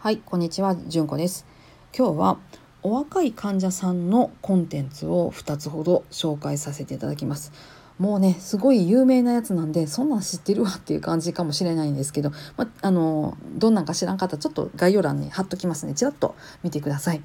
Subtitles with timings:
[0.00, 1.44] はい、こんにちは、じゅんこです。
[1.92, 2.38] 今日は
[2.84, 7.50] お若い患者さんのコンテンツを2つほど紹介させていただきます。
[7.98, 15.94] もうね、すごい有名なやつなんで、そんなん知ってるわっていう感じかもしれないんですけど、まあのどんなんか知らんかったらちょっと概要欄に貼っときますね。
[15.94, 17.22] ちらっと見てください。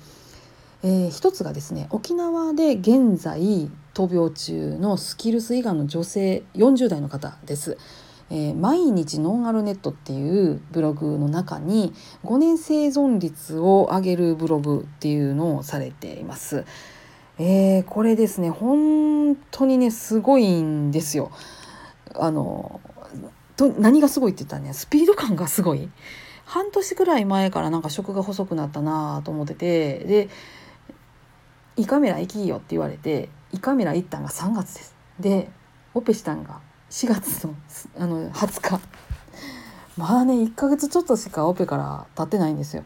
[0.81, 7.77] えー、一つがですね沖縄で現在闘病中のスキルス胃がんの女性40代の方です。
[8.35, 11.93] えー、毎日ノンアルネットっていうブログの中に
[12.23, 16.65] 5年生存率を上げるブログっていうのをされています。
[17.37, 21.31] えー、これですね本当にねすごいんですよ。
[22.15, 22.81] あの
[23.55, 25.87] と何がすごいって言ったらねスピード感がすごい。
[26.45, 30.29] 半年ぐらい前からなんか食が細くなったなと思っててで
[31.77, 34.95] 「胃カメラ行きよ」って言われて胃カメラ行ったんが3月です。
[35.19, 35.51] で
[35.93, 36.59] オペしたんが
[36.93, 37.55] 4月の
[37.97, 38.79] あの20日
[39.97, 42.83] まあね1ヶ月ちょっとしかオペから経ってないんですよ。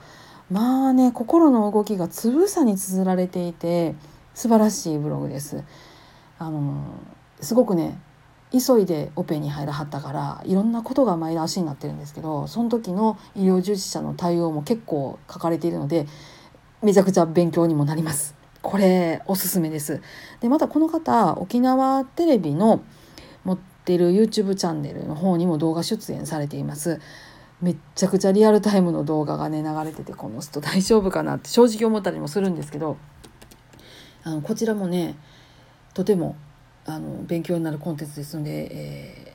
[0.49, 3.95] まあね心の動きがつぶさに綴られていて
[4.33, 5.61] 素晴らしいブログです。
[6.39, 6.85] あの
[7.41, 7.99] すごくね
[8.53, 16.07] 急いでオペに入らはったからいろんなことが前倒しになってるんですけどその時の医療従事者の対応も結構書かれているので
[16.81, 18.35] めちゃくちゃ勉強にもなります。
[18.61, 20.01] これおすすめです。
[20.39, 22.79] でまたこの方沖縄テレビの
[23.87, 26.99] ってる YouTube チャンネルの方にも動画出演されています。
[27.61, 32.97] めっちゃくちゃリアルタイムの動画がね流れててこの人大丈夫かなって正直思ったりもするんですけど
[34.23, 35.15] あのこちらもね
[35.95, 36.35] とても
[36.85, 39.33] あの勉強になるコンテンツですので、え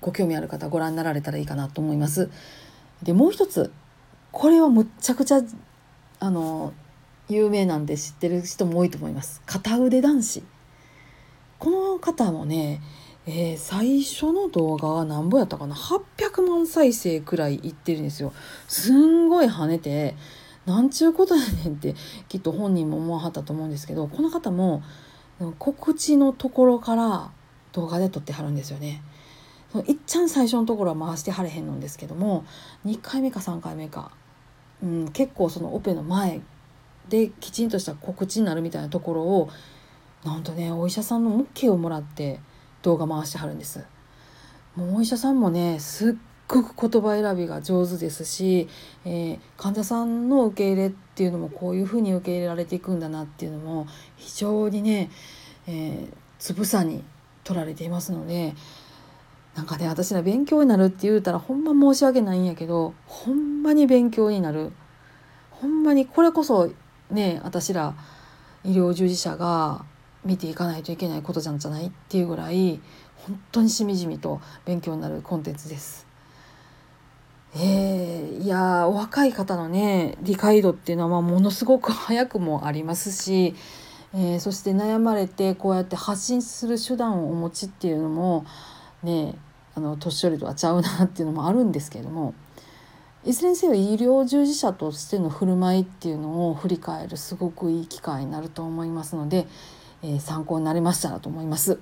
[0.00, 2.30] ー、ご興味ある方ご覧になられたらいいかなと思います。
[3.02, 3.70] でもう一つ
[4.32, 5.42] これはむっちゃくちゃ
[6.20, 6.72] あの
[7.28, 10.42] 有名なんで知ってる人も多いと思います片腕男子
[11.58, 12.80] この方もね、
[13.30, 18.32] えー、最初の動画は何ぼやったかな？800万再生くらいいってるんですよ。
[18.68, 20.16] すんごい跳ねて
[20.64, 21.94] なんちゅうことやねんって
[22.30, 24.82] きっと本人も思わはったと思うんですけどこの方も
[25.58, 27.30] 告知のところから
[27.72, 29.02] 動画で撮ってはるんですよね。
[29.72, 32.46] そのいっちゃん最初のところは回してはれへんのんですけども
[32.86, 34.10] 2回目か3回目か、
[34.82, 36.40] うん、結構そのオペの前
[37.10, 39.50] できちんとした告知になるみたいなところを
[40.24, 42.40] なんとねお医者さんの OK をもらって
[42.82, 43.84] 動画回してはるんです。
[44.76, 46.14] もうお医者さんもねすっ
[46.46, 48.68] ごく言葉選びが上手ですし、
[49.04, 55.10] えー、患者さんの受け入れっていうのもこういうふうに受け入れられていくんだなっていうのも非常にね、
[55.66, 57.04] えー、つぶさに
[57.44, 58.54] 取られていますので
[59.56, 64.72] なんかね私ら勉強になるって言うたらほんま申し訳ないんやけどほんまに勉強になる
[65.50, 66.70] ほんまにこれこそ
[67.10, 67.94] ね私ら
[68.64, 69.84] 医療従事者が
[70.24, 72.80] 見ていかないといけないことじゃんじゃないっていうぐらい
[73.26, 76.06] 本当にしみじみと勉強になるコンテンツです。
[77.54, 83.54] えー、いやお若い方のね理解度っていうのはものすごく早くもありますし、
[84.14, 88.44] えー、そして悩まれてこうやって発信する手段をお持ちっていうのも
[89.02, 89.34] ね
[89.74, 92.34] あの年寄りとはちゃうなっていうのもあるんですけれども
[93.24, 99.46] いずれにせよ医療従事者としての振る舞いっていうのを振り返るすごくいい機会になると思いますので、
[100.02, 101.78] え、参考になりましたらと思います。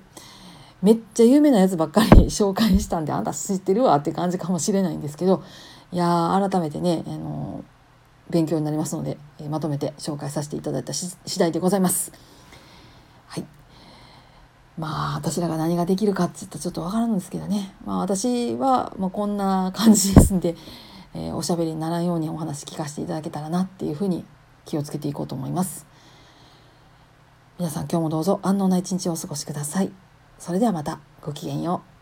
[0.81, 5.41] めっちゃ有名なやつばっかり 紹介したんであんた知ってるわって感じかもしれないんですけど
[5.91, 7.63] いや改めてね、あの
[8.29, 12.11] 勉強になりますので、え、まとめて紹介させていただいた次第でございます。
[13.27, 13.45] はい
[14.77, 20.55] まあ私らが何ができるかって言ったらちょっとわからんんですけどねまあ私は、ま、こんな感じですんで
[21.17, 24.23] えー、おしゃべりにならんようにお話聞かせていただけたらなっていうふうに
[24.65, 25.87] 気をつけていこうと思います
[27.59, 29.91] 皆さん今日もどうぞ安穏な一日をお過ごしください。
[30.37, 31.96] それではまたごきげんよう。